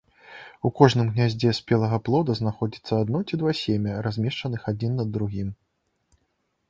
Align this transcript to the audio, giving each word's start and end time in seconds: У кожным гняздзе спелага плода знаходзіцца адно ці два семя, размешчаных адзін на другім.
У 0.67 0.69
кожным 0.79 1.09
гняздзе 1.17 1.51
спелага 1.57 1.99
плода 2.09 2.37
знаходзіцца 2.41 2.93
адно 3.05 3.23
ці 3.29 3.41
два 3.43 3.51
семя, 3.63 4.01
размешчаных 4.09 4.61
адзін 4.73 4.91
на 5.01 5.05
другім. 5.19 5.57